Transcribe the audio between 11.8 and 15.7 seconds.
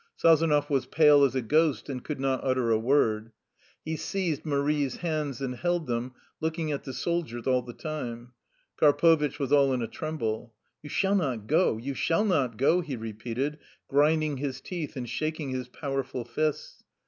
shall not go," he re peated, grinding his teeth and shaking his